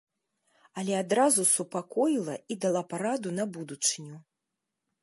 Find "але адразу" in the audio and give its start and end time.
0.81-1.45